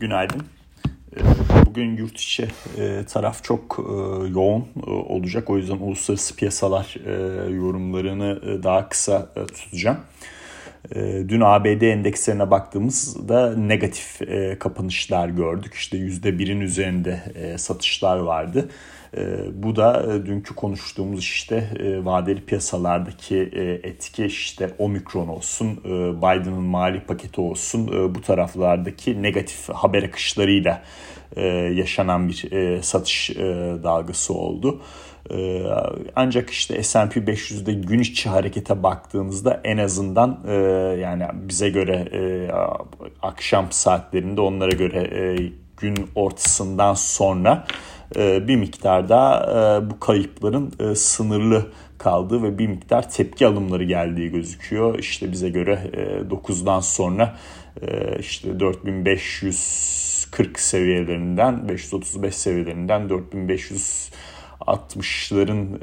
[0.00, 0.42] Günaydın.
[1.16, 1.20] Ee,
[1.66, 2.48] bugün yurt içi
[2.78, 3.92] e, taraf çok e,
[4.28, 5.50] yoğun e, olacak.
[5.50, 6.96] O yüzden uluslararası piyasalar
[7.50, 9.98] yorumlarını daha kısa tutacağım.
[11.28, 14.20] Dün ABD endekslerine baktığımızda negatif
[14.58, 15.74] kapanışlar gördük.
[15.74, 17.22] İşte %1'in üzerinde
[17.58, 18.68] satışlar vardı.
[19.52, 21.70] Bu da dünkü konuştuğumuz işte
[22.04, 23.38] vadeli piyasalardaki
[23.82, 25.76] etki işte omikron olsun,
[26.16, 30.82] Biden'ın mali paketi olsun bu taraflardaki negatif haber akışlarıyla
[31.72, 32.48] yaşanan bir
[32.82, 33.30] satış
[33.82, 34.80] dalgası oldu.
[36.16, 40.40] Ancak işte S&P 500'de gün içi harekete baktığımızda en azından
[41.00, 42.08] yani bize göre
[43.22, 45.36] akşam saatlerinde onlara göre
[45.76, 51.66] gün ortasından sonra e, bir miktar daha e, bu kayıpların e, sınırlı
[51.98, 54.98] kaldığı ve bir miktar tepki alımları geldiği gözüküyor.
[54.98, 55.78] İşte bize göre
[56.30, 57.36] 9'dan sonra
[58.18, 63.10] işte 4540 seviyelerinden 535 seviyelerinden
[64.60, 65.80] 4560'ların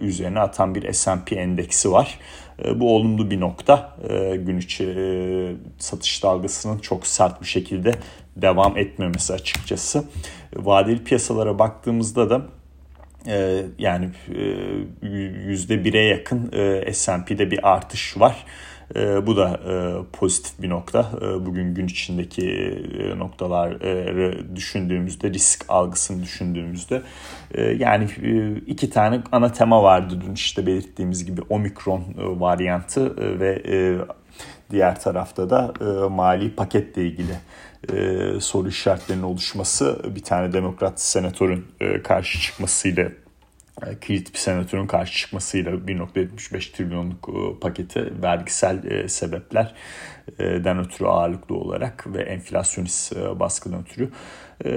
[0.00, 2.18] üzerine atan bir S&P endeksi var.
[2.74, 3.96] Bu olumlu bir nokta.
[4.34, 4.96] Gün içi
[5.78, 7.94] satış dalgasının çok sert bir şekilde
[8.36, 10.04] devam etmemesi açıkçası.
[10.56, 12.42] Vadeli piyasalara baktığımızda da
[13.26, 14.10] e, yani
[15.02, 15.08] e,
[15.46, 18.44] yüzde bire yakın e, S&P'de bir artış var.
[19.26, 19.60] Bu da
[20.12, 21.10] pozitif bir nokta.
[21.46, 22.50] Bugün gün içindeki
[22.98, 27.02] e, noktaları düşündüğümüzde, risk algısını düşündüğümüzde
[27.78, 28.08] yani
[28.66, 32.04] iki tane ana tema vardı dün işte belirttiğimiz gibi omikron e,
[32.40, 33.62] varyantı ve
[34.70, 35.72] diğer tarafta da
[36.08, 37.34] mali paketle ilgili
[37.92, 43.10] e, soru işaretlerinin oluşması bir tane demokrat senatörün e, karşı çıkmasıyla
[43.82, 51.56] e, kilit bir senatörün karşı çıkmasıyla 1.75 trilyonluk e, paketi vergisel e, sebeplerden ötürü ağırlıklı
[51.56, 54.10] olarak ve enflasyonist baskıdan ötürü.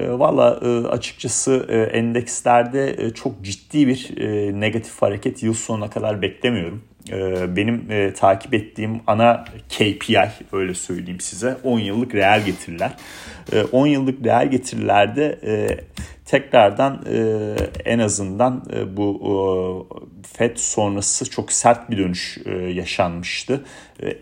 [0.08, 0.50] Valla
[0.88, 4.10] açıkçası endekslerde çok ciddi bir
[4.60, 6.87] negatif hareket yıl sonuna kadar beklemiyorum.
[7.56, 10.18] Benim takip ettiğim ana KPI
[10.52, 12.92] öyle söyleyeyim size 10 yıllık reel getiriler.
[13.72, 15.38] 10 yıllık reel getirilerde
[16.28, 17.54] tekrardan e,
[17.84, 19.32] en azından e, bu e,
[20.36, 23.64] FED sonrası çok sert bir dönüş e, yaşanmıştı.
[24.02, 24.16] E,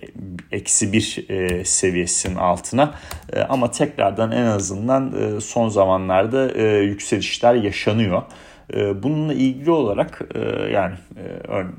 [0.52, 2.94] eksi bir e, seviyesinin altına
[3.32, 8.22] e, ama tekrardan en azından e, son zamanlarda e, yükselişler yaşanıyor.
[8.74, 10.38] E, bununla ilgili olarak e,
[10.72, 10.94] yani,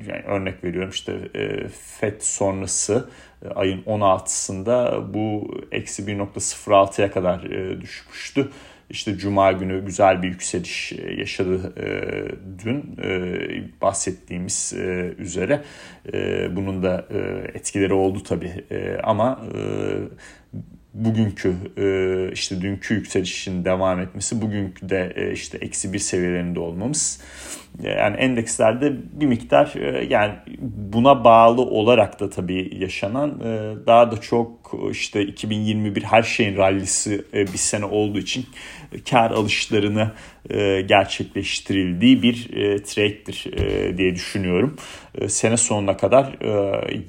[0.07, 1.13] yani örnek veriyorum işte
[1.99, 3.09] FED sonrası
[3.55, 7.41] ayın 16'sında bu eksi 1.06'ya kadar
[7.81, 8.49] düşmüştü.
[8.89, 11.87] İşte Cuma günü güzel bir yükseliş e, yaşadı e,
[12.65, 13.39] dün e,
[13.81, 15.63] bahsettiğimiz e, üzere.
[16.13, 17.17] E, bunun da e,
[17.53, 19.61] etkileri oldu tabii e, ama e,
[20.97, 27.21] bugünkü e, işte dünkü yükselişin devam etmesi bugünkü de e, işte eksi bir seviyelerinde olmamız
[27.83, 29.73] yani endekslerde bir miktar
[30.09, 30.33] yani
[30.93, 33.39] buna bağlı olarak da tabii yaşanan
[33.87, 38.45] daha da çok işte 2021 her şeyin rallisi bir sene olduğu için
[39.09, 40.11] kar alışlarını
[40.87, 42.43] gerçekleştirildiği bir
[42.83, 43.45] trade'dir
[43.97, 44.75] diye düşünüyorum.
[45.27, 46.37] Sene sonuna kadar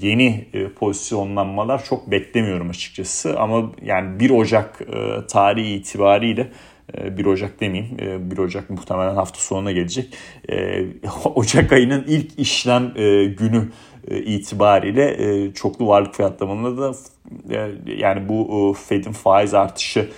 [0.00, 4.80] yeni pozisyonlanmalar çok beklemiyorum açıkçası ama yani 1 Ocak
[5.28, 6.50] tarihi itibariyle
[6.94, 7.98] 1 ee, Ocak demeyeyim.
[8.30, 10.14] 1 ee, Ocak muhtemelen hafta sonuna gelecek.
[11.24, 16.96] Ocak ayının ilk işlem e, günü e, itibariyle e, çoklu varlık fiyatlamalarında da
[17.86, 20.08] yani bu Fed'in faiz artışı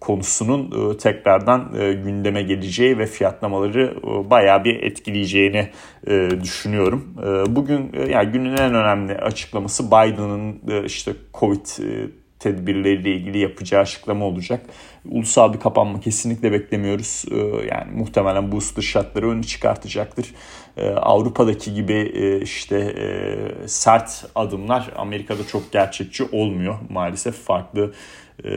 [0.00, 1.72] konusunun tekrardan
[2.04, 3.96] gündeme geleceği ve fiyatlamaları
[4.30, 5.68] bayağı bir etkileyeceğini
[6.42, 7.14] düşünüyorum.
[7.48, 11.66] Bugün yani günün en önemli açıklaması Biden'ın işte Covid
[12.42, 14.60] tedbirleriyle ilgili yapacağı açıklama olacak.
[15.10, 17.24] Ulusal bir kapanma kesinlikle beklemiyoruz.
[17.30, 17.36] Ee,
[17.74, 20.34] yani muhtemelen booster şartları önü çıkartacaktır.
[20.76, 26.74] Ee, Avrupa'daki gibi e, işte e, sert adımlar Amerika'da çok gerçekçi olmuyor.
[26.90, 27.92] Maalesef farklı
[28.44, 28.50] e,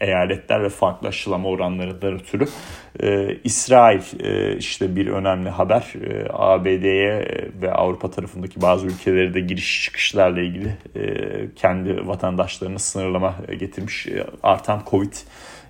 [0.00, 2.46] eyaletler ve farklı aşılama oranlarından ötürü.
[3.02, 5.92] E, İsrail e, işte bir önemli haber.
[6.04, 7.28] E, ABD'ye
[7.62, 11.04] ve Avrupa tarafındaki bazı ülkelere de giriş çıkışlarla ilgili e,
[11.56, 14.06] kendi vatandaşlarını sınırlama getirmiş.
[14.06, 15.12] E, artan Covid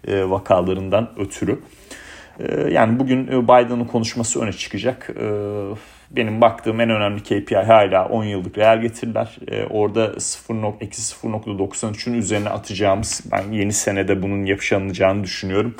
[0.06, 1.60] e, vakalarından ötürü.
[2.38, 5.10] E, yani bugün Biden'ın konuşması öne çıkacak.
[5.20, 5.24] E,
[6.10, 9.38] benim baktığım en önemli KPI hala 10 yıllık reel getiriler.
[9.48, 10.54] E, orada 0.
[10.80, 15.74] eksi 0.93'ün üzerine atacağımız ben yeni senede bunun yaşanacağını düşünüyorum.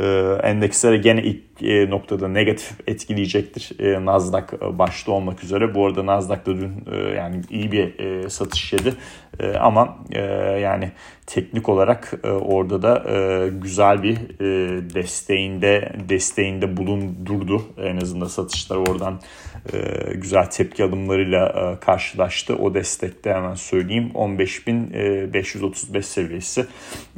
[0.00, 0.04] E,
[0.42, 1.51] endekslere gene ilk
[1.90, 3.80] noktada negatif etkileyecektir.
[3.80, 5.74] E, Nasdaq e, başta olmak üzere.
[5.74, 8.94] Bu arada Nasdaq da dün e, yani iyi bir e, satış yedi.
[9.40, 10.20] E, ama e,
[10.60, 10.92] yani
[11.26, 14.44] teknik olarak e, orada da e, güzel bir e,
[14.94, 17.62] desteğinde desteğinde bulundurdu.
[17.78, 19.20] En azından satışlar oradan
[19.72, 19.78] e,
[20.14, 22.56] güzel tepki alımlarıyla e, karşılaştı.
[22.56, 26.60] O destekte hemen söyleyeyim 15.535 e, seviyesi.
[26.60, 26.66] Ya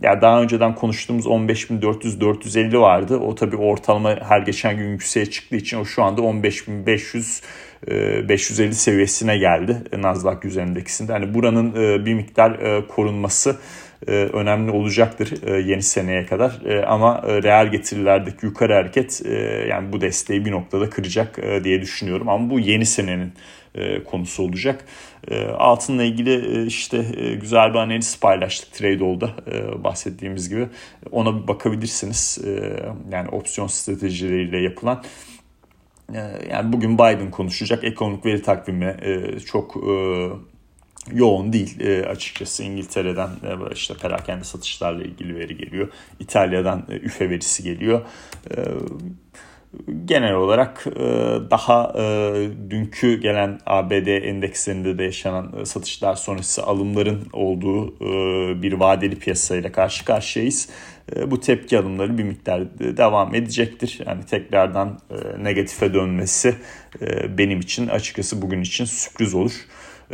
[0.02, 3.18] yani daha önceden konuştuğumuz 15.400-450 vardı.
[3.18, 7.42] O tabii ortalama her geçen gün yükseğe çıktığı için o şu anda 15.500
[8.28, 11.12] 550 seviyesine geldi Nasdaq 100 endeksinde.
[11.12, 11.74] Hani buranın
[12.06, 12.58] bir miktar
[12.88, 13.56] korunması
[14.06, 16.60] önemli olacaktır yeni seneye kadar.
[16.86, 19.22] Ama reel getirilerdeki yukarı hareket
[19.68, 22.28] yani bu desteği bir noktada kıracak diye düşünüyorum.
[22.28, 23.32] Ama bu yeni senenin
[24.04, 24.84] konusu olacak.
[25.58, 27.04] Altınla ilgili işte
[27.40, 29.30] güzel bir analiz paylaştık Tradeall'da
[29.84, 30.66] bahsettiğimiz gibi.
[31.10, 32.38] Ona bir bakabilirsiniz.
[33.12, 35.04] Yani opsiyon stratejileriyle yapılan.
[36.50, 38.96] Yani bugün Biden konuşacak ekonomik veri takvimi
[39.46, 39.76] çok
[41.12, 45.88] yoğun değil e, açıkçası İngiltere'den e, işte perakende satışlarla ilgili veri geliyor.
[46.20, 48.00] İtalya'dan e, üfe verisi geliyor.
[48.50, 48.56] E,
[50.04, 51.02] genel olarak e,
[51.50, 52.02] daha e,
[52.70, 59.72] dünkü gelen ABD endekslerinde de yaşanan e, satışlar sonrası alımların olduğu e, bir vadeli piyasayla
[59.72, 60.68] karşı karşıyayız.
[61.16, 64.00] E, bu tepki alımları bir miktar devam edecektir.
[64.06, 66.54] Yani tekrardan e, negatife dönmesi
[67.00, 69.52] e, benim için açıkçası bugün için sürpriz olur.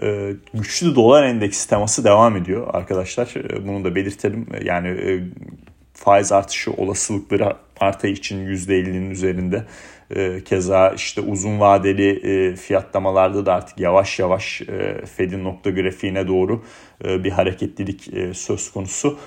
[0.02, 3.34] E, güçlü dolar endeksi teması devam ediyor arkadaşlar.
[3.36, 4.46] E, bunu da belirtelim.
[4.64, 5.20] Yani e,
[5.94, 9.64] faiz artışı olasılıkları Mart ayı için %50'nin üzerinde.
[10.44, 14.62] Keza işte uzun vadeli fiyatlamalarda da artık yavaş yavaş
[15.16, 16.62] Fed'in nokta grafiğine doğru
[17.04, 19.18] bir hareketlilik söz konusu.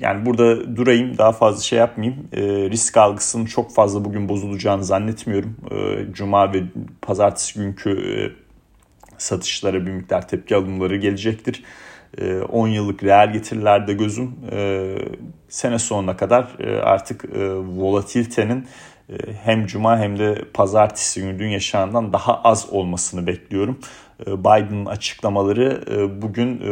[0.00, 2.28] Yani burada durayım daha fazla şey yapmayayım.
[2.70, 5.56] Risk algısının çok fazla bugün bozulacağını zannetmiyorum.
[6.12, 6.62] Cuma ve
[7.02, 7.90] pazartesi günkü
[9.22, 11.64] satışlara bir miktar tepki alımları gelecektir.
[12.18, 14.96] 10 ee, yıllık reel getirilerde gözüm ee,
[15.48, 18.68] sene sonuna kadar e, artık e, volatilitenin
[19.08, 19.14] e,
[19.44, 23.78] hem cuma hem de pazartesi günü dün yaşanandan daha az olmasını bekliyorum.
[24.26, 25.82] Biden'ın açıklamaları
[26.22, 26.62] bugün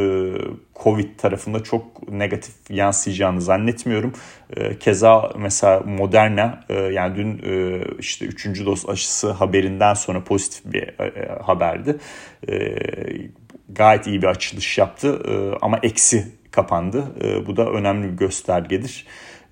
[0.83, 4.13] Covid tarafında çok negatif yansıyacağını zannetmiyorum.
[4.81, 6.61] Keza mesela Moderna
[6.93, 7.39] yani dün
[7.99, 8.67] işte 3.
[8.67, 10.95] doz aşısı haberinden sonra pozitif bir
[11.43, 11.99] haberdi
[13.69, 17.05] gayet iyi bir açılış yaptı e, ama eksi kapandı.
[17.25, 19.07] E, bu da önemli bir göstergedir.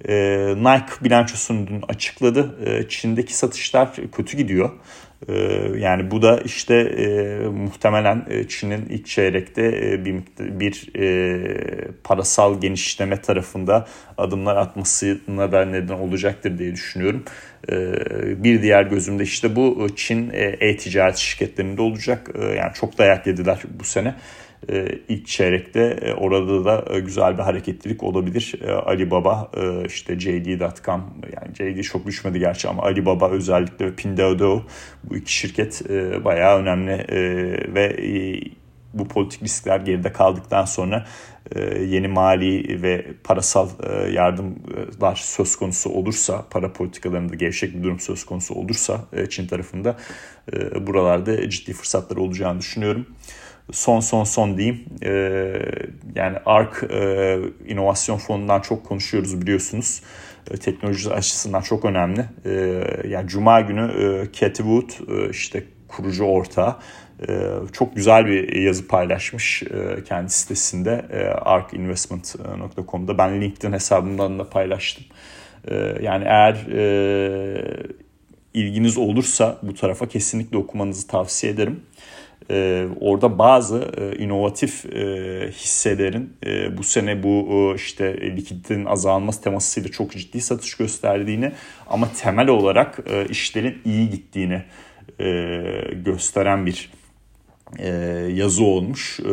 [0.08, 0.14] E,
[0.56, 2.56] Nike bilançosunu dün açıkladı.
[2.88, 4.70] Çin'deki satışlar kötü gidiyor.
[5.78, 13.20] Yani bu da işte e, muhtemelen Çin'in ilk çeyrekte e, bir, bir e, parasal genişleme
[13.20, 13.86] tarafında
[14.18, 17.24] adımlar atmasına da neden olacaktır diye düşünüyorum.
[17.68, 17.74] E,
[18.44, 20.30] bir diğer gözümde işte bu Çin
[20.60, 22.30] e-ticaret şirketlerinde olacak.
[22.34, 24.08] E, yani çok dayak yediler bu sene.
[24.08, 24.14] E,
[25.08, 28.54] ilk çeyrekte e, orada da e, güzel bir hareketlilik olabilir.
[28.86, 29.50] Alibaba
[29.86, 34.62] işte JD.com yani JD çok düşmedi gerçi ama Alibaba özellikle ve Pinduoduo
[35.04, 35.82] bu iki şirket
[36.24, 37.06] bayağı önemli
[37.74, 37.96] ve
[38.94, 41.06] bu politik riskler geride kaldıktan sonra
[41.80, 43.68] yeni mali ve parasal
[44.12, 49.00] yardımlar söz konusu olursa, para politikalarında gevşek bir durum söz konusu olursa
[49.30, 49.96] Çin tarafında
[50.80, 53.06] buralarda ciddi fırsatlar olacağını düşünüyorum
[53.72, 54.84] son son son diyeyim.
[55.02, 55.10] E,
[56.14, 60.02] yani ARK e, inovasyon fonundan çok konuşuyoruz biliyorsunuz.
[60.50, 62.24] E, teknoloji açısından çok önemli.
[62.44, 62.50] E,
[63.08, 66.76] yani Cuma günü e, Cathy Wood e, işte kurucu ortağı
[67.28, 73.18] e, çok güzel bir yazı paylaşmış e, kendi sitesinde e, arkinvestment.com'da.
[73.18, 75.04] Ben LinkedIn hesabımdan da paylaştım.
[76.02, 77.86] Yani eğer e,
[78.54, 81.80] ilginiz olursa bu tarafa kesinlikle okumanızı tavsiye ederim
[82.50, 89.42] e, orada bazı e, inovatif e, hisselerin e, bu sene bu e, işte likiditenin azalması
[89.42, 91.52] temasıyla çok ciddi satış gösterdiğini
[91.86, 94.62] ama temel olarak e, işlerin iyi gittiğini
[95.20, 95.26] e,
[96.04, 96.90] gösteren bir
[97.78, 97.88] e,
[98.34, 99.20] yazı olmuş.
[99.20, 99.32] E,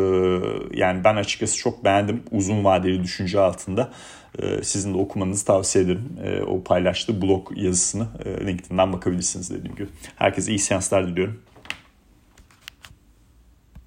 [0.72, 3.92] yani ben açıkçası çok beğendim uzun vadeli düşünce altında.
[4.38, 6.08] E, sizin de okumanızı tavsiye ederim.
[6.24, 9.88] E, o paylaştığı blog yazısını e, LinkedIn'den bakabilirsiniz dediğim gibi.
[10.16, 11.40] Herkese iyi seanslar diliyorum.